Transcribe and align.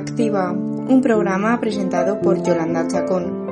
Activa, 0.00 0.50
un 0.50 1.02
programa 1.02 1.60
presentado 1.60 2.22
por 2.22 2.42
Yolanda 2.42 2.88
Chacón. 2.88 3.46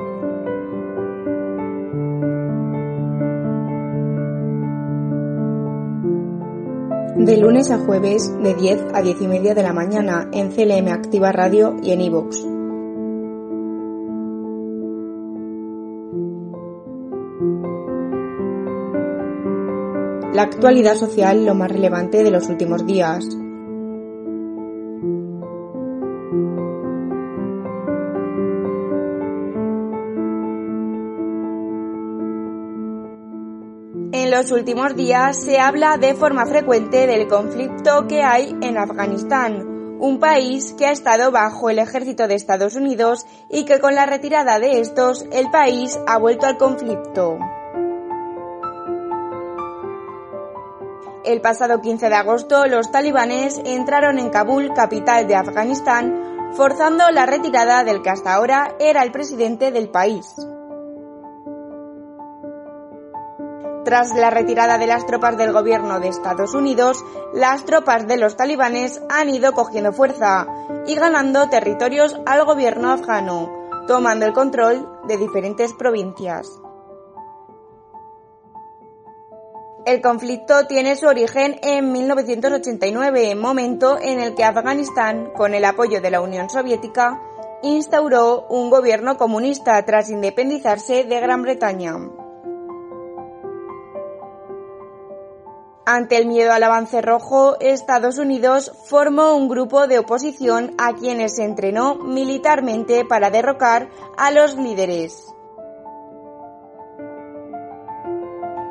De 7.17 7.37
lunes 7.37 7.69
a 7.69 7.77
jueves, 7.77 8.33
de 8.41 8.55
10 8.55 8.85
a 8.95 9.01
10 9.03 9.21
y 9.21 9.27
media 9.27 9.53
de 9.53 9.61
la 9.61 9.73
mañana, 9.73 10.27
en 10.33 10.49
CLM 10.49 10.87
Activa 10.87 11.31
Radio 11.31 11.75
y 11.83 11.91
en 11.91 12.01
iVoox. 12.01 12.43
La 20.33 20.41
actualidad 20.43 20.95
social 20.95 21.45
lo 21.45 21.53
más 21.53 21.71
relevante 21.71 22.23
de 22.23 22.31
los 22.31 22.49
últimos 22.49 22.87
días. 22.87 23.27
En 34.29 34.35
los 34.35 34.51
últimos 34.51 34.95
días 34.95 35.41
se 35.41 35.59
habla 35.59 35.97
de 35.97 36.13
forma 36.13 36.45
frecuente 36.45 37.07
del 37.07 37.27
conflicto 37.27 38.05
que 38.07 38.21
hay 38.21 38.55
en 38.61 38.77
Afganistán, 38.77 39.97
un 39.99 40.19
país 40.19 40.75
que 40.77 40.85
ha 40.85 40.91
estado 40.91 41.31
bajo 41.31 41.71
el 41.71 41.79
ejército 41.79 42.27
de 42.27 42.35
Estados 42.35 42.75
Unidos 42.75 43.25
y 43.49 43.65
que 43.65 43.79
con 43.79 43.95
la 43.95 44.05
retirada 44.05 44.59
de 44.59 44.81
estos 44.81 45.25
el 45.31 45.49
país 45.49 45.99
ha 46.05 46.19
vuelto 46.19 46.45
al 46.45 46.57
conflicto. 46.57 47.39
El 51.25 51.41
pasado 51.41 51.81
15 51.81 52.09
de 52.09 52.15
agosto 52.15 52.67
los 52.67 52.91
talibanes 52.91 53.59
entraron 53.65 54.19
en 54.19 54.29
Kabul, 54.29 54.73
capital 54.75 55.25
de 55.25 55.37
Afganistán, 55.37 56.53
forzando 56.53 57.09
la 57.09 57.25
retirada 57.25 57.83
del 57.83 58.03
que 58.03 58.11
hasta 58.11 58.35
ahora 58.35 58.75
era 58.79 59.01
el 59.01 59.11
presidente 59.11 59.71
del 59.71 59.89
país. 59.89 60.35
Tras 63.85 64.13
la 64.13 64.29
retirada 64.29 64.77
de 64.77 64.87
las 64.87 65.05
tropas 65.05 65.37
del 65.37 65.53
gobierno 65.53 65.99
de 65.99 66.09
Estados 66.09 66.53
Unidos, 66.53 67.03
las 67.33 67.65
tropas 67.65 68.07
de 68.07 68.17
los 68.17 68.35
talibanes 68.35 69.01
han 69.09 69.29
ido 69.29 69.53
cogiendo 69.53 69.93
fuerza 69.93 70.47
y 70.85 70.95
ganando 70.95 71.49
territorios 71.49 72.19
al 72.25 72.45
gobierno 72.45 72.91
afgano, 72.91 73.51
tomando 73.87 74.25
el 74.25 74.33
control 74.33 74.87
de 75.07 75.17
diferentes 75.17 75.73
provincias. 75.73 76.59
El 79.85 80.01
conflicto 80.01 80.67
tiene 80.67 80.95
su 80.95 81.07
origen 81.07 81.57
en 81.63 81.91
1989, 81.91 83.33
momento 83.35 83.97
en 83.99 84.19
el 84.19 84.35
que 84.35 84.43
Afganistán, 84.43 85.31
con 85.35 85.55
el 85.55 85.65
apoyo 85.65 86.01
de 86.01 86.11
la 86.11 86.21
Unión 86.21 86.49
Soviética, 86.49 87.19
instauró 87.63 88.45
un 88.49 88.69
gobierno 88.69 89.17
comunista 89.17 89.83
tras 89.85 90.09
independizarse 90.09 91.05
de 91.05 91.19
Gran 91.19 91.41
Bretaña. 91.41 91.95
Ante 95.91 96.17
el 96.17 96.27
miedo 96.27 96.53
al 96.53 96.61
avance 96.61 97.01
rojo, 97.01 97.59
Estados 97.59 98.19
Unidos 98.19 98.71
formó 98.85 99.35
un 99.35 99.49
grupo 99.49 99.87
de 99.87 99.97
oposición 99.97 100.75
a 100.77 100.93
quienes 100.93 101.37
se 101.37 101.43
entrenó 101.43 101.95
militarmente 101.95 103.05
para 103.05 103.31
derrocar 103.31 103.89
a 104.15 104.29
los 104.29 104.55
líderes. 104.55 105.33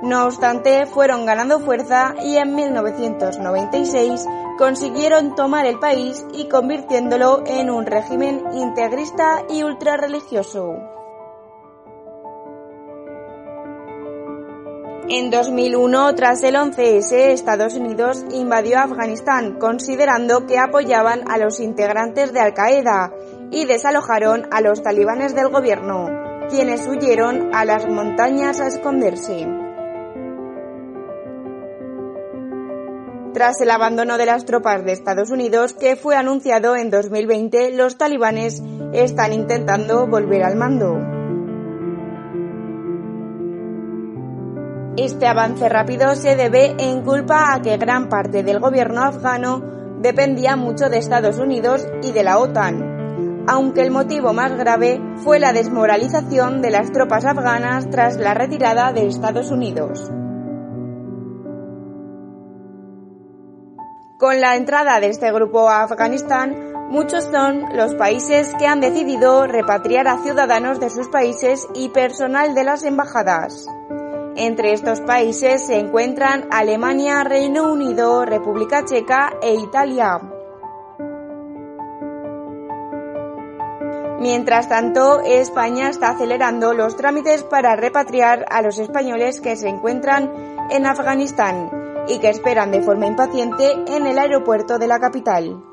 No 0.00 0.26
obstante, 0.26 0.86
fueron 0.86 1.26
ganando 1.26 1.58
fuerza 1.58 2.14
y 2.22 2.36
en 2.36 2.54
1996 2.54 4.24
consiguieron 4.56 5.34
tomar 5.34 5.66
el 5.66 5.80
país 5.80 6.24
y 6.32 6.48
convirtiéndolo 6.48 7.42
en 7.48 7.68
un 7.68 7.84
régimen 7.84 8.44
integrista 8.54 9.42
y 9.50 9.64
ultrarreligioso. 9.64 10.97
En 15.10 15.30
2001, 15.30 16.14
tras 16.16 16.42
el 16.42 16.54
11S, 16.54 17.12
Estados 17.12 17.72
Unidos 17.72 18.26
invadió 18.30 18.78
Afganistán, 18.78 19.58
considerando 19.58 20.46
que 20.46 20.58
apoyaban 20.58 21.22
a 21.30 21.38
los 21.38 21.60
integrantes 21.60 22.34
de 22.34 22.40
Al-Qaeda 22.40 23.14
y 23.50 23.64
desalojaron 23.64 24.46
a 24.50 24.60
los 24.60 24.82
talibanes 24.82 25.34
del 25.34 25.48
gobierno, 25.48 26.10
quienes 26.50 26.86
huyeron 26.86 27.54
a 27.54 27.64
las 27.64 27.88
montañas 27.88 28.60
a 28.60 28.66
esconderse. 28.66 29.46
Tras 33.32 33.58
el 33.62 33.70
abandono 33.70 34.18
de 34.18 34.26
las 34.26 34.44
tropas 34.44 34.84
de 34.84 34.92
Estados 34.92 35.30
Unidos, 35.30 35.72
que 35.72 35.96
fue 35.96 36.16
anunciado 36.16 36.76
en 36.76 36.90
2020, 36.90 37.70
los 37.70 37.96
talibanes 37.96 38.62
están 38.92 39.32
intentando 39.32 40.06
volver 40.06 40.44
al 40.44 40.56
mando. 40.56 41.17
Este 44.98 45.28
avance 45.28 45.68
rápido 45.68 46.16
se 46.16 46.34
debe 46.34 46.74
en 46.76 47.02
culpa 47.02 47.54
a 47.54 47.62
que 47.62 47.76
gran 47.76 48.08
parte 48.08 48.42
del 48.42 48.58
gobierno 48.58 49.04
afgano 49.04 49.62
dependía 50.00 50.56
mucho 50.56 50.88
de 50.88 50.98
Estados 50.98 51.38
Unidos 51.38 51.86
y 52.02 52.10
de 52.10 52.24
la 52.24 52.38
OTAN, 52.38 53.44
aunque 53.46 53.82
el 53.82 53.92
motivo 53.92 54.32
más 54.32 54.58
grave 54.58 55.00
fue 55.18 55.38
la 55.38 55.52
desmoralización 55.52 56.60
de 56.62 56.72
las 56.72 56.90
tropas 56.90 57.24
afganas 57.26 57.88
tras 57.88 58.16
la 58.16 58.34
retirada 58.34 58.92
de 58.92 59.06
Estados 59.06 59.52
Unidos. 59.52 60.10
Con 64.18 64.40
la 64.40 64.56
entrada 64.56 64.98
de 64.98 65.10
este 65.10 65.30
grupo 65.30 65.68
a 65.68 65.84
Afganistán, 65.84 66.72
muchos 66.90 67.22
son 67.22 67.62
los 67.76 67.94
países 67.94 68.52
que 68.58 68.66
han 68.66 68.80
decidido 68.80 69.46
repatriar 69.46 70.08
a 70.08 70.18
ciudadanos 70.24 70.80
de 70.80 70.90
sus 70.90 71.06
países 71.08 71.68
y 71.76 71.88
personal 71.90 72.56
de 72.56 72.64
las 72.64 72.82
embajadas. 72.82 73.68
Entre 74.40 74.72
estos 74.72 75.00
países 75.00 75.66
se 75.66 75.80
encuentran 75.80 76.46
Alemania, 76.52 77.24
Reino 77.24 77.72
Unido, 77.72 78.24
República 78.24 78.84
Checa 78.84 79.32
e 79.42 79.54
Italia. 79.54 80.20
Mientras 84.20 84.68
tanto, 84.68 85.20
España 85.24 85.88
está 85.88 86.10
acelerando 86.10 86.72
los 86.72 86.96
trámites 86.96 87.42
para 87.42 87.74
repatriar 87.74 88.46
a 88.48 88.62
los 88.62 88.78
españoles 88.78 89.40
que 89.40 89.56
se 89.56 89.68
encuentran 89.68 90.32
en 90.70 90.86
Afganistán 90.86 92.04
y 92.06 92.20
que 92.20 92.30
esperan 92.30 92.70
de 92.70 92.82
forma 92.82 93.08
impaciente 93.08 93.72
en 93.88 94.06
el 94.06 94.20
aeropuerto 94.20 94.78
de 94.78 94.86
la 94.86 95.00
capital. 95.00 95.64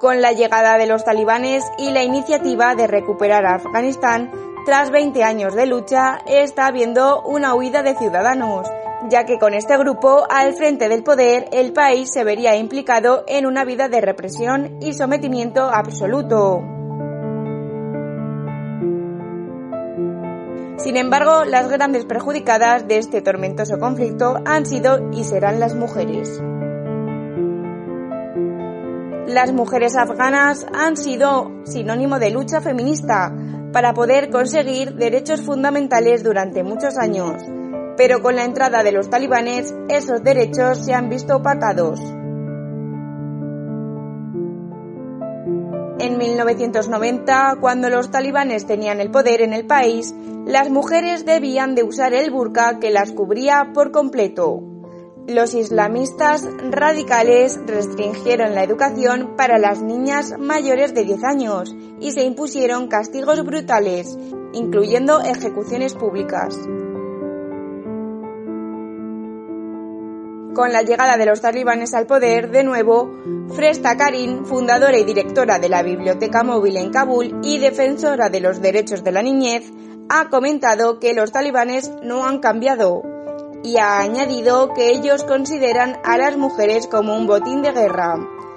Con 0.00 0.22
la 0.22 0.32
llegada 0.32 0.78
de 0.78 0.86
los 0.86 1.04
talibanes 1.04 1.62
y 1.76 1.90
la 1.90 2.02
iniciativa 2.02 2.74
de 2.74 2.86
recuperar 2.86 3.44
Afganistán, 3.44 4.30
tras 4.66 4.90
20 4.90 5.22
años 5.22 5.54
de 5.54 5.64
lucha, 5.64 6.18
está 6.26 6.66
habiendo 6.66 7.22
una 7.22 7.54
huida 7.54 7.84
de 7.84 7.94
ciudadanos, 7.94 8.66
ya 9.08 9.24
que 9.24 9.38
con 9.38 9.54
este 9.54 9.78
grupo 9.78 10.26
al 10.28 10.54
frente 10.54 10.88
del 10.88 11.04
poder 11.04 11.48
el 11.52 11.72
país 11.72 12.10
se 12.12 12.24
vería 12.24 12.56
implicado 12.56 13.22
en 13.28 13.46
una 13.46 13.64
vida 13.64 13.88
de 13.88 14.00
represión 14.00 14.78
y 14.82 14.92
sometimiento 14.92 15.62
absoluto. 15.62 16.62
Sin 20.78 20.96
embargo, 20.96 21.44
las 21.44 21.68
grandes 21.68 22.04
perjudicadas 22.04 22.88
de 22.88 22.98
este 22.98 23.22
tormentoso 23.22 23.78
conflicto 23.78 24.40
han 24.44 24.66
sido 24.66 25.12
y 25.12 25.22
serán 25.22 25.60
las 25.60 25.76
mujeres. 25.76 26.42
Las 29.28 29.52
mujeres 29.52 29.96
afganas 29.96 30.66
han 30.72 30.96
sido 30.96 31.52
sinónimo 31.64 32.18
de 32.18 32.30
lucha 32.30 32.60
feminista, 32.60 33.32
para 33.76 33.92
poder 33.92 34.30
conseguir 34.30 34.94
derechos 34.94 35.42
fundamentales 35.42 36.24
durante 36.24 36.62
muchos 36.62 36.96
años, 36.96 37.42
pero 37.98 38.22
con 38.22 38.34
la 38.34 38.44
entrada 38.44 38.82
de 38.82 38.90
los 38.90 39.10
talibanes 39.10 39.74
esos 39.90 40.22
derechos 40.22 40.82
se 40.82 40.94
han 40.94 41.10
visto 41.10 41.36
opacados. 41.36 42.00
En 45.98 46.16
1990, 46.16 47.58
cuando 47.60 47.90
los 47.90 48.10
talibanes 48.10 48.66
tenían 48.66 48.98
el 48.98 49.10
poder 49.10 49.42
en 49.42 49.52
el 49.52 49.66
país, 49.66 50.14
las 50.46 50.70
mujeres 50.70 51.26
debían 51.26 51.74
de 51.74 51.82
usar 51.82 52.14
el 52.14 52.30
burka 52.30 52.78
que 52.80 52.90
las 52.90 53.12
cubría 53.12 53.72
por 53.74 53.90
completo. 53.90 54.75
Los 55.28 55.54
islamistas 55.54 56.48
radicales 56.70 57.58
restringieron 57.66 58.54
la 58.54 58.62
educación 58.62 59.34
para 59.36 59.58
las 59.58 59.82
niñas 59.82 60.34
mayores 60.38 60.94
de 60.94 61.02
10 61.02 61.24
años 61.24 61.74
y 61.98 62.12
se 62.12 62.22
impusieron 62.22 62.86
castigos 62.86 63.44
brutales, 63.44 64.16
incluyendo 64.52 65.20
ejecuciones 65.20 65.94
públicas. 65.94 66.56
Con 70.54 70.72
la 70.72 70.82
llegada 70.82 71.16
de 71.16 71.26
los 71.26 71.40
talibanes 71.40 71.92
al 71.92 72.06
poder, 72.06 72.52
de 72.52 72.62
nuevo, 72.62 73.12
Fresta 73.52 73.96
Karim, 73.96 74.44
fundadora 74.44 74.96
y 74.96 75.04
directora 75.04 75.58
de 75.58 75.68
la 75.68 75.82
Biblioteca 75.82 76.44
Móvil 76.44 76.76
en 76.76 76.92
Kabul 76.92 77.40
y 77.42 77.58
defensora 77.58 78.28
de 78.28 78.38
los 78.38 78.62
derechos 78.62 79.02
de 79.02 79.10
la 79.10 79.22
niñez, 79.22 79.72
ha 80.08 80.28
comentado 80.28 81.00
que 81.00 81.14
los 81.14 81.32
talibanes 81.32 81.90
no 82.04 82.26
han 82.26 82.38
cambiado 82.38 83.15
y 83.66 83.78
ha 83.78 83.98
añadido 83.98 84.72
que 84.74 84.90
ellos 84.90 85.24
consideran 85.24 85.98
a 86.04 86.16
las 86.18 86.36
mujeres 86.36 86.86
como 86.86 87.16
un 87.16 87.26
botín 87.26 87.62
de 87.62 87.72
guerra. 87.72 88.14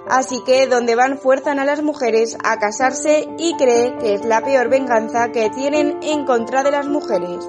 Así 0.07 0.43
que 0.45 0.67
donde 0.67 0.95
van 0.95 1.17
fuerzan 1.17 1.57
a 1.57 1.65
las 1.65 1.81
mujeres 1.81 2.37
a 2.43 2.59
casarse 2.59 3.27
y 3.39 3.55
cree 3.57 3.97
que 3.97 4.13
es 4.13 4.23
la 4.23 4.41
peor 4.41 4.69
venganza 4.69 5.31
que 5.31 5.49
tienen 5.49 5.97
en 6.03 6.25
contra 6.25 6.61
de 6.61 6.71
las 6.71 6.87
mujeres. 6.87 7.43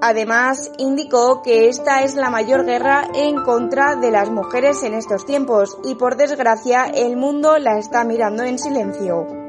Además, 0.00 0.70
indicó 0.78 1.42
que 1.42 1.68
esta 1.68 2.04
es 2.04 2.14
la 2.14 2.30
mayor 2.30 2.64
guerra 2.64 3.02
en 3.14 3.42
contra 3.42 3.96
de 3.96 4.12
las 4.12 4.30
mujeres 4.30 4.82
en 4.84 4.94
estos 4.94 5.26
tiempos 5.26 5.76
y 5.84 5.96
por 5.96 6.16
desgracia 6.16 6.84
el 6.84 7.16
mundo 7.16 7.58
la 7.58 7.78
está 7.78 8.04
mirando 8.04 8.44
en 8.44 8.58
silencio. 8.58 9.39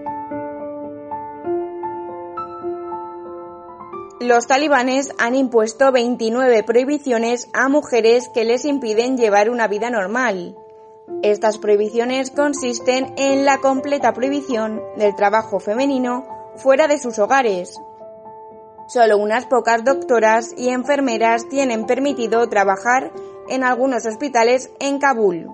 Los 4.22 4.48
talibanes 4.48 5.10
han 5.18 5.36
impuesto 5.36 5.92
29 5.92 6.64
prohibiciones 6.64 7.50
a 7.54 7.68
mujeres 7.70 8.30
que 8.34 8.46
les 8.46 8.66
impiden 8.66 9.18
llevar 9.18 9.50
una 9.50 9.68
vida 9.68 9.90
normal. 9.90 10.56
Estas 11.24 11.58
prohibiciones 11.58 12.32
consisten 12.32 13.14
en 13.18 13.46
la 13.46 13.58
completa 13.58 14.14
prohibición 14.14 14.82
del 14.96 15.16
trabajo 15.16 15.60
femenino 15.60 16.26
fuera 16.56 16.88
de 16.88 17.00
sus 17.00 17.18
hogares, 17.20 17.80
Solo 18.94 19.18
unas 19.18 19.46
pocas 19.46 19.86
doctoras 19.86 20.54
y 20.58 20.68
enfermeras 20.68 21.48
tienen 21.48 21.86
permitido 21.86 22.50
trabajar 22.50 23.14
en 23.48 23.64
algunos 23.64 24.06
hospitales 24.06 24.70
en 24.82 25.00
Kabul. 25.00 25.48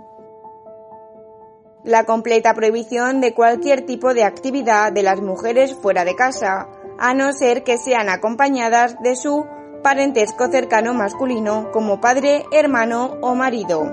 La 1.84 2.04
completa 2.06 2.56
prohibición 2.56 3.22
de 3.22 3.36
cualquier 3.36 3.86
tipo 3.86 4.16
de 4.16 4.24
actividad 4.24 4.92
de 4.92 5.04
las 5.04 5.22
mujeres 5.22 5.76
fuera 5.76 6.04
de 6.04 6.16
casa, 6.16 6.68
a 7.00 7.14
no 7.14 7.34
ser 7.34 7.64
que 7.64 7.78
sean 7.78 8.10
acompañadas 8.10 8.98
de 9.02 9.16
su 9.16 9.46
parentesco 9.84 10.48
cercano 10.48 10.94
masculino 10.94 11.72
como 11.72 12.02
padre, 12.02 12.46
hermano 12.52 13.18
o 13.22 13.36
marido. 13.36 13.84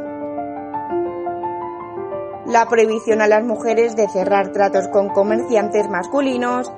La 2.46 2.66
prohibición 2.68 3.20
a 3.20 3.26
las 3.26 3.44
mujeres 3.44 3.96
de 3.96 4.08
cerrar 4.08 4.52
tratos 4.52 4.88
con 4.88 5.08
comerciantes 5.08 5.88
masculinos, 5.88 6.72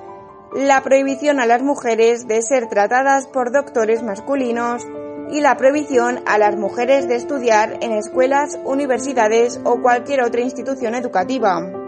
la 0.55 0.82
prohibición 0.82 1.40
a 1.40 1.46
las 1.46 1.62
mujeres 1.62 2.26
de 2.29 2.43
ser 2.43 2.69
tratadas 2.69 3.26
por 3.26 3.52
doctores 3.52 4.02
masculinos 4.02 4.87
y 5.31 5.40
la 5.40 5.56
prohibición 5.56 6.20
a 6.26 6.38
las 6.38 6.56
mujeres 6.56 7.08
de 7.08 7.17
estudiar 7.17 7.79
en 7.81 7.93
escuelas, 7.93 8.58
universidades 8.64 9.61
o 9.64 9.82
cualquier 9.82 10.22
otra 10.22 10.40
institución 10.40 10.94
educativa. 10.94 11.85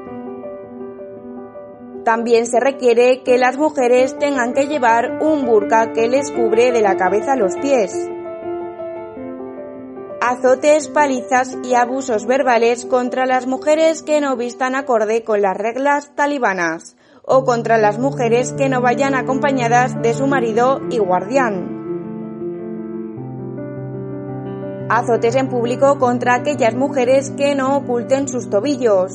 También 2.09 2.47
se 2.47 2.59
requiere 2.59 3.23
que 3.23 3.37
las 3.37 3.59
mujeres 3.59 4.19
tengan 4.19 4.55
que 4.55 4.67
llevar 4.67 5.19
un 5.21 5.45
burka 5.45 5.93
que 5.93 6.09
les 6.09 6.33
cubre 6.33 6.73
de 6.73 6.81
la 6.81 6.97
cabeza 6.97 7.35
a 7.35 7.37
los 7.37 7.55
pies. 7.57 8.09
Azotes, 10.23 10.89
palizas 10.89 11.59
y 11.63 11.75
abusos 11.75 12.25
verbales 12.25 12.87
contra 12.87 13.27
las 13.27 13.47
mujeres 13.47 14.03
que 14.03 14.23
no 14.23 14.39
vistan 14.39 14.75
acorde 14.75 15.23
con 15.23 15.43
las 15.43 15.55
reglas 15.55 16.15
talibanas 16.15 16.97
o 17.27 17.45
contra 17.45 17.77
las 17.77 17.99
mujeres 17.99 18.55
que 18.55 18.71
no 18.71 18.81
vayan 18.81 19.15
acompañadas 19.15 20.01
de 20.01 20.15
su 20.15 20.27
marido 20.27 20.81
y 20.91 20.97
guardián. 20.97 21.77
Azotes 24.89 25.37
en 25.37 25.51
público 25.51 25.99
contra 25.99 26.37
aquellas 26.37 26.75
mujeres 26.75 27.33
que 27.33 27.55
no 27.55 27.77
oculten 27.77 28.29
sus 28.29 28.49
tobillos. 28.49 29.13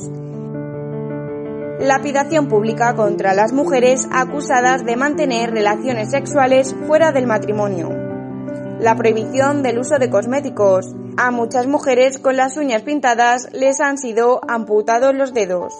Lapidación 1.80 2.46
pública 2.46 2.94
contra 2.94 3.34
las 3.34 3.52
mujeres 3.52 4.06
acusadas 4.12 4.84
de 4.84 4.94
mantener 4.94 5.50
relaciones 5.50 6.12
sexuales 6.12 6.72
fuera 6.86 7.10
del 7.10 7.26
matrimonio. 7.26 7.90
La 8.78 8.94
prohibición 8.94 9.64
del 9.64 9.80
uso 9.80 9.98
de 9.98 10.08
cosméticos. 10.08 10.94
A 11.16 11.32
muchas 11.32 11.66
mujeres 11.66 12.20
con 12.20 12.36
las 12.36 12.56
uñas 12.56 12.82
pintadas 12.82 13.48
les 13.52 13.80
han 13.80 13.98
sido 13.98 14.40
amputados 14.46 15.14
los 15.16 15.34
dedos. 15.34 15.74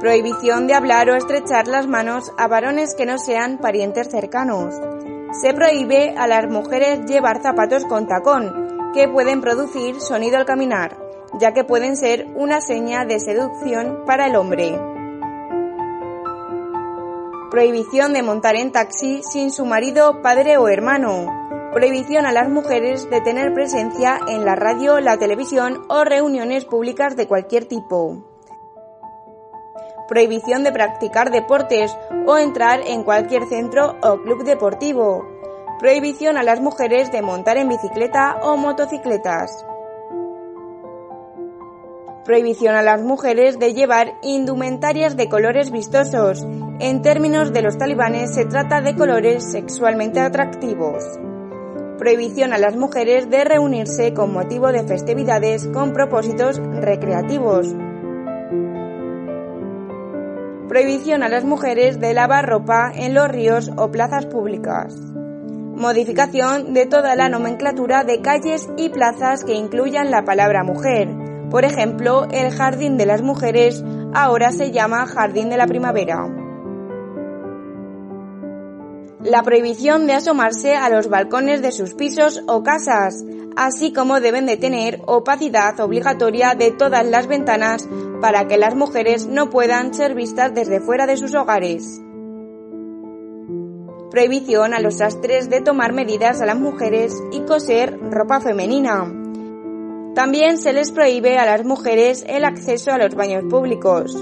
Prohibición 0.00 0.66
de 0.66 0.74
hablar 0.74 1.10
o 1.10 1.14
estrechar 1.14 1.68
las 1.68 1.86
manos 1.86 2.32
a 2.38 2.48
varones 2.48 2.94
que 2.94 3.04
no 3.04 3.18
sean 3.18 3.58
parientes 3.58 4.08
cercanos. 4.08 4.74
Se 5.42 5.52
prohíbe 5.52 6.14
a 6.16 6.26
las 6.26 6.50
mujeres 6.50 7.00
llevar 7.06 7.42
zapatos 7.42 7.84
con 7.84 8.06
tacón, 8.06 8.92
que 8.94 9.08
pueden 9.08 9.42
producir 9.42 10.00
sonido 10.00 10.38
al 10.38 10.46
caminar, 10.46 11.05
ya 11.38 11.52
que 11.52 11.64
pueden 11.64 11.96
ser 11.96 12.26
una 12.34 12.60
seña 12.60 13.04
de 13.04 13.20
seducción 13.20 14.04
para 14.06 14.26
el 14.26 14.36
hombre. 14.36 14.78
Prohibición 17.50 18.12
de 18.12 18.22
montar 18.22 18.56
en 18.56 18.72
taxi 18.72 19.22
sin 19.22 19.50
su 19.50 19.64
marido, 19.64 20.20
padre 20.22 20.58
o 20.58 20.68
hermano. 20.68 21.70
Prohibición 21.72 22.26
a 22.26 22.32
las 22.32 22.48
mujeres 22.48 23.08
de 23.10 23.20
tener 23.20 23.52
presencia 23.54 24.18
en 24.28 24.44
la 24.44 24.56
radio, 24.56 25.00
la 25.00 25.18
televisión 25.18 25.84
o 25.88 26.04
reuniones 26.04 26.64
públicas 26.64 27.16
de 27.16 27.26
cualquier 27.26 27.66
tipo 27.66 28.24
prohibición 30.08 30.62
de 30.62 30.72
practicar 30.72 31.30
deportes 31.30 31.96
o 32.26 32.38
entrar 32.38 32.80
en 32.86 33.02
cualquier 33.02 33.46
centro 33.46 33.96
o 34.02 34.22
club 34.22 34.44
deportivo, 34.44 35.26
prohibición 35.78 36.36
a 36.38 36.42
las 36.42 36.60
mujeres 36.60 37.10
de 37.12 37.22
montar 37.22 37.56
en 37.56 37.68
bicicleta 37.68 38.38
o 38.42 38.56
motocicletas, 38.56 39.66
prohibición 42.26 42.74
a 42.74 42.82
las 42.82 43.02
mujeres 43.02 43.58
de 43.58 43.72
llevar 43.72 44.14
indumentarias 44.22 45.16
de 45.16 45.28
colores 45.28 45.70
vistosos. 45.70 46.44
En 46.80 47.00
términos 47.00 47.52
de 47.52 47.62
los 47.62 47.78
talibanes 47.78 48.34
se 48.34 48.44
trata 48.44 48.80
de 48.80 48.94
colores 48.94 49.50
sexualmente 49.50 50.20
atractivos. 50.20 51.04
Prohibición 51.98 52.52
a 52.52 52.58
las 52.58 52.76
mujeres 52.76 53.30
de 53.30 53.44
reunirse 53.44 54.12
con 54.12 54.32
motivo 54.32 54.72
de 54.72 54.84
festividades 54.84 55.66
con 55.68 55.92
propósitos 55.92 56.58
recreativos 56.58 57.74
Prohibición 60.68 61.22
a 61.22 61.28
las 61.28 61.44
mujeres 61.44 62.00
de 62.00 62.12
lavar 62.12 62.46
ropa 62.46 62.90
en 62.92 63.14
los 63.14 63.28
ríos 63.28 63.70
o 63.76 63.90
plazas 63.92 64.26
públicas. 64.26 64.94
Modificación 65.76 66.74
de 66.74 66.86
toda 66.86 67.14
la 67.14 67.28
nomenclatura 67.28 68.02
de 68.02 68.20
calles 68.20 68.68
y 68.76 68.88
plazas 68.88 69.44
que 69.44 69.54
incluyan 69.54 70.10
la 70.10 70.24
palabra 70.24 70.64
mujer. 70.64 71.25
Por 71.50 71.64
ejemplo, 71.64 72.26
el 72.30 72.50
Jardín 72.50 72.96
de 72.96 73.06
las 73.06 73.22
Mujeres 73.22 73.84
ahora 74.14 74.50
se 74.50 74.72
llama 74.72 75.06
Jardín 75.06 75.48
de 75.48 75.56
la 75.56 75.66
Primavera. 75.66 76.28
La 79.22 79.42
prohibición 79.42 80.06
de 80.06 80.14
asomarse 80.14 80.76
a 80.76 80.88
los 80.88 81.08
balcones 81.08 81.62
de 81.62 81.72
sus 81.72 81.94
pisos 81.94 82.42
o 82.46 82.62
casas, 82.62 83.24
así 83.56 83.92
como 83.92 84.20
deben 84.20 84.46
de 84.46 84.56
tener 84.56 85.00
opacidad 85.06 85.78
obligatoria 85.80 86.54
de 86.54 86.70
todas 86.70 87.04
las 87.04 87.26
ventanas 87.26 87.88
para 88.20 88.46
que 88.46 88.56
las 88.56 88.74
mujeres 88.74 89.26
no 89.26 89.50
puedan 89.50 89.94
ser 89.94 90.14
vistas 90.14 90.54
desde 90.54 90.80
fuera 90.80 91.06
de 91.06 91.16
sus 91.16 91.34
hogares. 91.34 92.00
Prohibición 94.10 94.74
a 94.74 94.80
los 94.80 94.98
sastres 94.98 95.50
de 95.50 95.60
tomar 95.60 95.92
medidas 95.92 96.40
a 96.40 96.46
las 96.46 96.58
mujeres 96.58 97.12
y 97.32 97.40
coser 97.40 97.98
ropa 98.10 98.40
femenina. 98.40 99.25
También 100.16 100.56
se 100.56 100.72
les 100.72 100.92
prohíbe 100.92 101.36
a 101.36 101.44
las 101.44 101.66
mujeres 101.66 102.24
el 102.26 102.46
acceso 102.46 102.90
a 102.90 102.96
los 102.96 103.14
baños 103.14 103.44
públicos. 103.50 104.16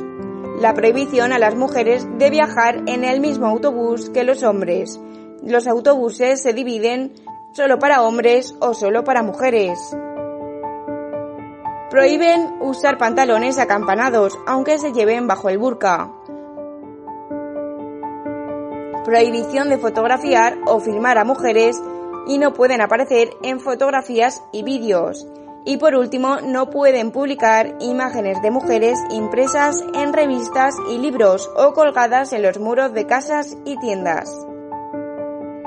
La 0.61 0.75
prohibición 0.75 1.33
a 1.33 1.39
las 1.39 1.55
mujeres 1.55 2.05
de 2.19 2.31
viajar 2.31 2.83
en 2.87 3.05
el 3.05 3.21
mismo 3.21 3.47
autobús 3.47 4.11
que 4.11 4.25
los 4.25 4.43
hombres. 4.43 5.01
Los 5.45 5.69
autobuses 5.69 6.43
se 6.43 6.53
dividen 6.53 7.13
solo 7.53 7.79
para 7.79 8.03
hombres 8.03 8.57
o 8.59 8.75
solo 8.75 9.05
para 9.05 9.23
mujeres. 9.23 9.79
Prohíben 11.91 12.55
usar 12.61 12.99
pantalones 12.99 13.57
acampanados, 13.59 14.37
aunque 14.49 14.79
se 14.79 14.93
lleven 14.93 15.29
bajo 15.29 15.49
el 15.49 15.59
burka. 15.59 16.11
Prohibición 19.05 19.69
de 19.69 19.79
fotografiar 19.79 20.59
o 20.67 20.81
filmar 20.81 21.19
a 21.19 21.25
mujeres 21.25 21.81
y 22.27 22.39
no 22.39 22.53
pueden 22.53 22.81
aparecer 22.81 23.31
en 23.45 23.61
fotografías 23.61 24.43
y 24.51 24.65
vídeos. 24.65 25.29
Y 25.65 25.79
por 25.79 25.95
último, 25.95 26.41
no 26.43 26.69
pueden 26.69 27.11
publicar 27.11 27.75
imágenes 27.81 28.41
de 28.43 28.51
mujeres 28.51 28.99
impresas 29.11 29.83
en 29.95 30.13
revistas 30.13 30.75
y 30.91 30.99
libros 30.99 31.51
o 31.57 31.73
colgadas 31.73 32.33
en 32.33 32.43
los 32.43 32.59
muros 32.59 32.93
de 32.93 33.07
casas 33.07 33.57
y 33.65 33.79
tiendas. 33.79 34.29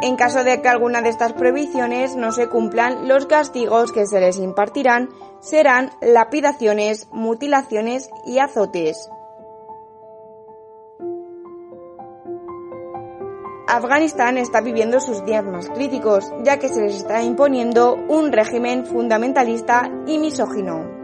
En 0.01 0.16
caso 0.16 0.44
de 0.44 0.62
que 0.62 0.68
alguna 0.68 1.01
de 1.01 1.10
estas 1.10 1.34
prohibiciones 1.34 2.16
no 2.16 2.32
se 2.32 2.48
cumplan, 2.48 3.08
los 3.08 3.25
castigos 3.25 3.92
que 3.92 4.06
se 4.06 4.20
les 4.20 4.38
impartirán 4.38 5.10
serán 5.39 5.89
lapidaciones, 6.01 7.08
mutilaciones 7.12 8.10
y 8.24 8.38
azotes. 8.38 9.10
Afganistán 13.77 14.39
está 14.39 14.60
viviendo 14.62 15.00
sus 15.00 15.24
días 15.24 15.46
más 15.46 15.69
críticos, 15.69 16.34
ya 16.43 16.57
que 16.57 16.67
se 16.67 16.81
les 16.81 16.96
está 16.96 17.22
imponiendo 17.22 17.93
un 17.93 18.31
régimen 18.31 18.86
fundamentalista 18.86 19.91
y 20.07 20.17
misógino. 20.17 20.97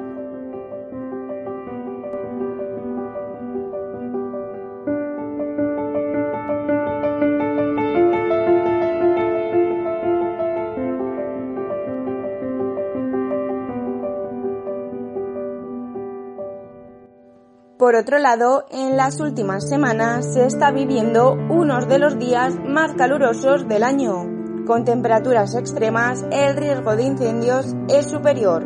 Por 17.94 18.02
otro 18.02 18.18
lado, 18.18 18.66
en 18.72 18.98
las 18.98 19.20
últimas 19.20 19.70
semanas 19.70 20.34
se 20.34 20.48
está 20.48 20.72
viviendo 20.72 21.34
unos 21.34 21.88
de 21.88 22.00
los 22.00 22.18
días 22.18 22.56
más 22.68 22.96
calurosos 22.96 23.68
del 23.68 23.84
año. 23.84 24.66
Con 24.66 24.84
temperaturas 24.84 25.54
extremas, 25.54 26.26
el 26.32 26.58
riesgo 26.58 26.96
de 26.96 27.04
incendios 27.04 27.76
es 27.90 28.10
superior. 28.10 28.64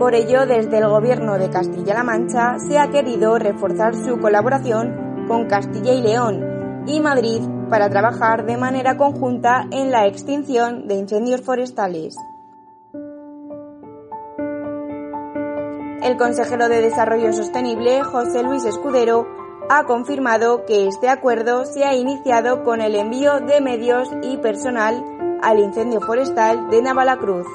Por 0.00 0.16
ello, 0.16 0.44
desde 0.44 0.78
el 0.78 0.88
Gobierno 0.88 1.38
de 1.38 1.50
Castilla-La 1.50 2.02
Mancha 2.02 2.56
se 2.68 2.76
ha 2.76 2.90
querido 2.90 3.38
reforzar 3.38 3.94
su 3.94 4.18
colaboración 4.18 5.24
con 5.28 5.46
Castilla 5.46 5.92
y 5.92 6.02
León 6.02 6.84
y 6.88 6.98
Madrid 6.98 7.42
para 7.68 7.88
trabajar 7.88 8.44
de 8.44 8.56
manera 8.56 8.96
conjunta 8.96 9.68
en 9.70 9.92
la 9.92 10.08
extinción 10.08 10.88
de 10.88 10.96
incendios 10.96 11.42
forestales. 11.42 12.16
El 16.02 16.16
consejero 16.16 16.70
de 16.70 16.80
Desarrollo 16.80 17.30
Sostenible, 17.34 18.02
José 18.02 18.42
Luis 18.42 18.64
Escudero, 18.64 19.28
ha 19.68 19.84
confirmado 19.84 20.64
que 20.64 20.88
este 20.88 21.10
acuerdo 21.10 21.66
se 21.66 21.84
ha 21.84 21.94
iniciado 21.94 22.64
con 22.64 22.80
el 22.80 22.94
envío 22.94 23.40
de 23.40 23.60
medios 23.60 24.08
y 24.22 24.38
personal 24.38 25.04
al 25.42 25.58
incendio 25.58 26.00
forestal 26.00 26.70
de 26.70 26.80
Navalacruz, 26.80 27.46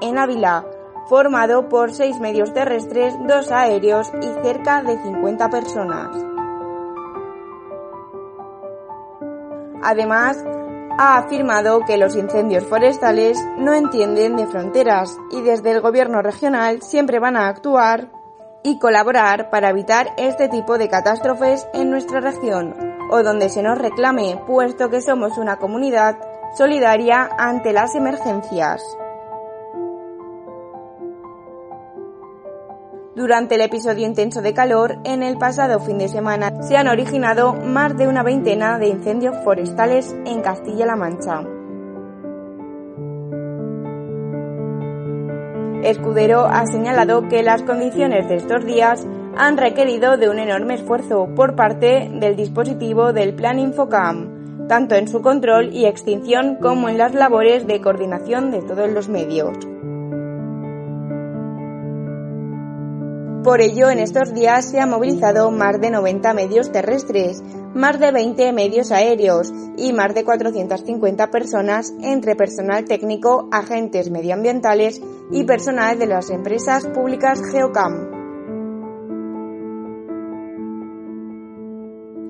en 0.00 0.18
Ávila, 0.18 0.66
formado 1.08 1.68
por 1.68 1.92
seis 1.92 2.18
medios 2.18 2.52
terrestres, 2.52 3.14
dos 3.28 3.52
aéreos 3.52 4.10
y 4.20 4.26
cerca 4.42 4.82
de 4.82 5.00
50 5.00 5.50
personas. 5.50 6.16
Además, 9.82 10.44
ha 10.98 11.18
afirmado 11.18 11.80
que 11.80 11.96
los 11.96 12.16
incendios 12.16 12.64
forestales 12.64 13.38
no 13.58 13.74
entienden 13.74 14.36
de 14.36 14.46
fronteras 14.46 15.16
y 15.30 15.42
desde 15.42 15.72
el 15.72 15.80
gobierno 15.80 16.22
regional 16.22 16.82
siempre 16.82 17.18
van 17.18 17.36
a 17.36 17.48
actuar 17.48 18.10
y 18.62 18.78
colaborar 18.78 19.50
para 19.50 19.70
evitar 19.70 20.14
este 20.16 20.48
tipo 20.48 20.78
de 20.78 20.88
catástrofes 20.88 21.66
en 21.74 21.90
nuestra 21.90 22.20
región 22.20 22.74
o 23.10 23.22
donde 23.22 23.48
se 23.48 23.62
nos 23.62 23.78
reclame, 23.78 24.40
puesto 24.46 24.88
que 24.88 25.02
somos 25.02 25.36
una 25.36 25.58
comunidad 25.58 26.16
solidaria 26.56 27.28
ante 27.38 27.72
las 27.72 27.94
emergencias. 27.94 28.82
Durante 33.16 33.54
el 33.54 33.60
episodio 33.60 34.04
intenso 34.04 34.42
de 34.42 34.54
calor, 34.54 34.96
en 35.04 35.22
el 35.22 35.38
pasado 35.38 35.78
fin 35.78 35.98
de 35.98 36.08
semana 36.08 36.62
se 36.62 36.76
han 36.76 36.88
originado 36.88 37.52
más 37.52 37.96
de 37.96 38.08
una 38.08 38.24
veintena 38.24 38.76
de 38.80 38.88
incendios 38.88 39.36
forestales 39.44 40.16
en 40.26 40.40
Castilla-La 40.40 40.96
Mancha. 40.96 41.44
Escudero 45.84 46.46
ha 46.46 46.66
señalado 46.66 47.28
que 47.28 47.44
las 47.44 47.62
condiciones 47.62 48.28
de 48.28 48.36
estos 48.36 48.64
días 48.64 49.06
han 49.36 49.58
requerido 49.58 50.16
de 50.16 50.28
un 50.28 50.40
enorme 50.40 50.74
esfuerzo 50.74 51.28
por 51.36 51.54
parte 51.54 52.10
del 52.12 52.34
dispositivo 52.34 53.12
del 53.12 53.34
Plan 53.34 53.60
Infocam, 53.60 54.66
tanto 54.66 54.96
en 54.96 55.06
su 55.06 55.22
control 55.22 55.72
y 55.72 55.86
extinción 55.86 56.56
como 56.56 56.88
en 56.88 56.98
las 56.98 57.14
labores 57.14 57.64
de 57.68 57.80
coordinación 57.80 58.50
de 58.50 58.62
todos 58.62 58.90
los 58.90 59.08
medios. 59.08 59.56
Por 63.44 63.60
ello, 63.60 63.90
en 63.90 63.98
estos 63.98 64.32
días 64.32 64.70
se 64.70 64.80
han 64.80 64.88
movilizado 64.88 65.50
más 65.50 65.78
de 65.78 65.90
90 65.90 66.32
medios 66.32 66.72
terrestres, 66.72 67.42
más 67.74 68.00
de 68.00 68.10
20 68.10 68.54
medios 68.54 68.90
aéreos 68.90 69.52
y 69.76 69.92
más 69.92 70.14
de 70.14 70.24
450 70.24 71.30
personas 71.30 71.92
entre 72.00 72.36
personal 72.36 72.86
técnico, 72.86 73.50
agentes 73.52 74.10
medioambientales 74.10 75.02
y 75.30 75.44
personal 75.44 75.98
de 75.98 76.06
las 76.06 76.30
empresas 76.30 76.86
públicas 76.86 77.38
Geocam. 77.52 78.24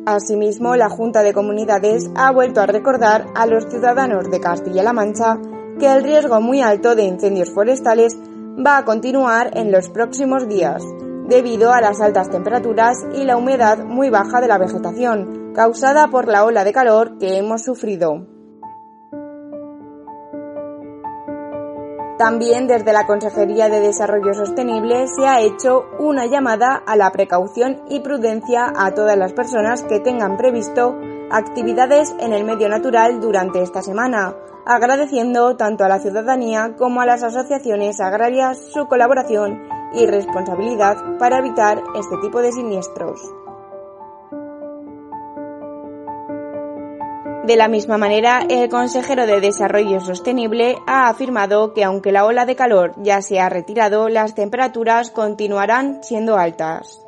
Asimismo, 0.07 0.75
la 0.75 0.89
Junta 0.89 1.23
de 1.23 1.33
Comunidades 1.33 2.11
ha 2.17 2.33
vuelto 2.33 2.61
a 2.61 2.67
recordar 2.67 3.27
a 3.37 3.47
los 3.47 3.67
ciudadanos 3.71 4.33
de 4.33 4.41
Castilla-La 4.41 4.93
Mancha 4.93 5.39
que 5.79 5.87
el 5.87 6.03
riesgo 6.03 6.41
muy 6.41 6.61
alto 6.61 6.97
de 6.97 7.05
incendios 7.05 7.53
forestales 7.55 8.19
va 8.55 8.79
a 8.79 8.85
continuar 8.85 9.57
en 9.57 9.73
los 9.73 9.89
próximos 9.89 10.47
días, 10.49 10.85
debido 11.27 11.73
a 11.73 11.81
las 11.81 12.01
altas 12.01 12.31
temperaturas 12.31 12.99
y 13.15 13.25
la 13.25 13.37
humedad 13.37 13.79
muy 13.85 14.11
baja 14.11 14.41
de 14.41 14.49
la 14.49 14.59
vegetación, 14.59 15.53
causada 15.55 16.09
por 16.09 16.29
la 16.29 16.45
ola 16.45 16.65
de 16.65 16.73
calor 16.73 17.19
que 17.19 17.39
hemos 17.39 17.63
sufrido. 17.63 18.27
También 22.19 22.69
desde 22.69 22.93
la 22.93 23.07
Consejería 23.07 23.69
de 23.69 23.81
Desarrollo 23.81 24.35
Sostenible 24.35 25.09
se 25.09 25.27
ha 25.27 25.41
hecho 25.41 25.85
una 25.99 26.27
llamada 26.27 26.81
a 26.87 26.97
la 26.97 27.11
precaución 27.11 27.83
y 27.89 28.01
prudencia 28.01 28.73
a 28.77 28.93
todas 28.93 29.17
las 29.17 29.33
personas 29.33 29.83
que 29.83 29.99
tengan 29.99 30.37
previsto 30.37 30.95
actividades 31.31 32.15
en 32.21 32.33
el 32.33 32.45
medio 32.45 32.69
natural 32.69 33.21
durante 33.21 33.63
esta 33.63 33.83
semana, 33.83 34.37
agradeciendo 34.65 35.57
tanto 35.57 35.85
a 35.85 35.89
la 35.89 35.99
ciudadanía 35.99 36.77
como 36.79 37.01
a 37.01 37.07
las 37.07 37.25
asociaciones 37.25 38.01
agrarias 38.01 38.59
su 38.73 38.87
colaboración 38.87 39.84
y 39.95 40.07
responsabilidad 40.07 40.97
para 41.19 41.39
evitar 41.39 41.83
este 41.95 42.17
tipo 42.19 42.41
de 42.41 42.53
siniestros. 42.53 43.21
De 47.45 47.57
la 47.57 47.69
misma 47.69 47.99
manera, 47.99 48.41
el 48.49 48.71
consejero 48.71 49.27
de 49.27 49.39
Desarrollo 49.39 50.01
Sostenible 50.01 50.79
ha 50.87 51.11
afirmado 51.11 51.75
que 51.75 51.85
aunque 51.85 52.11
la 52.11 52.25
ola 52.25 52.47
de 52.47 52.57
calor 52.57 52.95
ya 52.97 53.21
se 53.21 53.39
ha 53.39 53.51
retirado, 53.51 54.09
las 54.09 54.35
temperaturas 54.35 55.11
continuarán 55.11 56.03
siendo 56.03 56.39
altas. 56.39 57.05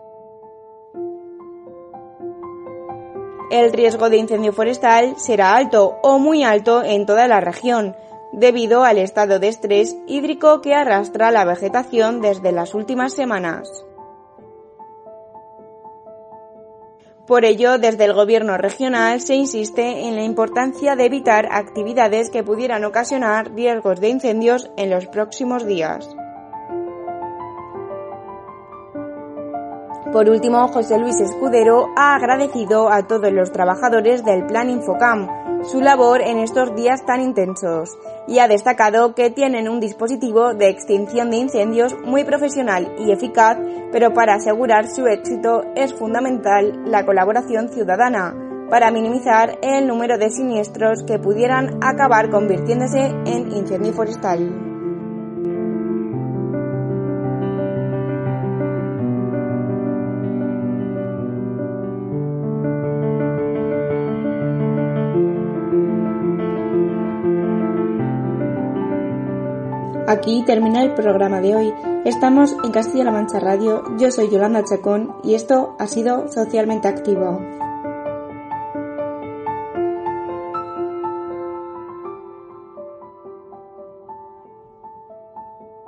El 3.50 3.72
riesgo 3.72 4.10
de 4.10 4.18
incendio 4.18 4.52
forestal 4.52 5.14
será 5.16 5.56
alto 5.56 5.96
o 6.02 6.18
muy 6.18 6.44
alto 6.44 6.82
en 6.84 7.06
toda 7.06 7.28
la 7.28 7.40
región, 7.40 7.96
debido 8.36 8.84
al 8.84 8.98
estado 8.98 9.38
de 9.40 9.48
estrés 9.48 9.96
hídrico 10.06 10.60
que 10.60 10.74
arrastra 10.74 11.30
la 11.30 11.44
vegetación 11.44 12.20
desde 12.20 12.52
las 12.52 12.74
últimas 12.74 13.14
semanas. 13.14 13.66
Por 17.26 17.44
ello, 17.44 17.78
desde 17.78 18.04
el 18.04 18.12
Gobierno 18.12 18.56
regional 18.56 19.20
se 19.20 19.34
insiste 19.34 20.06
en 20.06 20.14
la 20.14 20.22
importancia 20.22 20.94
de 20.94 21.06
evitar 21.06 21.48
actividades 21.50 22.30
que 22.30 22.44
pudieran 22.44 22.84
ocasionar 22.84 23.52
riesgos 23.52 24.00
de 24.00 24.10
incendios 24.10 24.70
en 24.76 24.90
los 24.90 25.06
próximos 25.06 25.66
días. 25.66 26.08
Por 30.12 30.28
último, 30.30 30.68
José 30.68 30.98
Luis 30.98 31.20
Escudero 31.20 31.88
ha 31.96 32.14
agradecido 32.14 32.90
a 32.90 33.06
todos 33.06 33.32
los 33.32 33.50
trabajadores 33.50 34.24
del 34.24 34.46
Plan 34.46 34.70
Infocam 34.70 35.45
su 35.70 35.80
labor 35.80 36.20
en 36.20 36.38
estos 36.38 36.74
días 36.76 37.04
tan 37.04 37.20
intensos 37.20 37.96
y 38.28 38.38
ha 38.38 38.48
destacado 38.48 39.14
que 39.14 39.30
tienen 39.30 39.68
un 39.68 39.80
dispositivo 39.80 40.54
de 40.54 40.68
extinción 40.68 41.30
de 41.30 41.38
incendios 41.38 41.94
muy 42.04 42.24
profesional 42.24 42.94
y 42.98 43.10
eficaz, 43.10 43.58
pero 43.92 44.14
para 44.14 44.34
asegurar 44.34 44.86
su 44.88 45.06
éxito 45.06 45.62
es 45.74 45.92
fundamental 45.94 46.82
la 46.86 47.04
colaboración 47.04 47.68
ciudadana 47.68 48.34
para 48.70 48.90
minimizar 48.90 49.58
el 49.62 49.86
número 49.86 50.18
de 50.18 50.30
siniestros 50.30 51.02
que 51.04 51.18
pudieran 51.18 51.78
acabar 51.82 52.30
convirtiéndose 52.30 53.06
en 53.26 53.52
incendio 53.52 53.92
forestal. 53.92 54.75
Aquí 70.16 70.42
termina 70.46 70.82
el 70.82 70.94
programa 70.94 71.42
de 71.42 71.54
hoy. 71.54 71.74
Estamos 72.06 72.56
en 72.64 72.72
Castilla-La 72.72 73.10
Mancha 73.10 73.38
Radio. 73.38 73.84
Yo 73.98 74.10
soy 74.10 74.30
Yolanda 74.30 74.64
Chacón 74.64 75.14
y 75.22 75.34
esto 75.34 75.76
ha 75.78 75.86
sido 75.86 76.28
Socialmente 76.28 76.88
Activo. 76.88 77.38